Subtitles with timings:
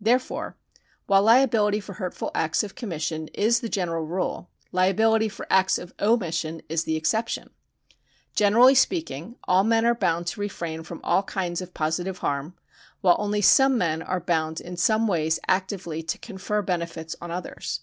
[0.00, 0.56] Therefore
[1.06, 5.94] while liability for hurtful acts of commission is the general rule, liability for acts of
[6.00, 7.50] omission is the exception.
[8.34, 12.56] Generally speaking, all men are bound to refrain from all kinds of positive harm,
[13.02, 17.82] while only some men are bound in some ways actively to confer benefits on others.